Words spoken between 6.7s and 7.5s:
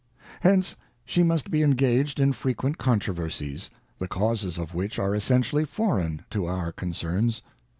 concerns.